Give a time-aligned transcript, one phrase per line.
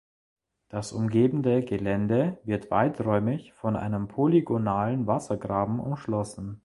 [0.69, 6.59] Das umgebende Gelände wird weiträumig von einem polygonalen Wassergraben umschlossen.